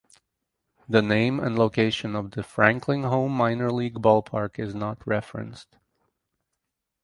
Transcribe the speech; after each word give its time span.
The 0.89 1.03
name 1.03 1.39
and 1.39 1.59
location 1.59 2.15
of 2.15 2.31
the 2.31 2.41
Franklin 2.41 3.03
home 3.03 3.33
minor 3.33 3.71
league 3.71 3.99
ballpark 4.01 4.57
is 4.57 4.73
not 4.73 4.97
referenced. 5.05 5.77